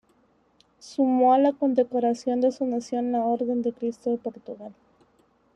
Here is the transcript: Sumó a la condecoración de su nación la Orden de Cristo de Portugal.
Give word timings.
Sumó 0.79 1.31
a 1.31 1.37
la 1.37 1.53
condecoración 1.53 2.41
de 2.41 2.51
su 2.51 2.65
nación 2.65 3.11
la 3.11 3.19
Orden 3.23 3.61
de 3.61 3.71
Cristo 3.71 4.09
de 4.09 4.17
Portugal. 4.17 4.73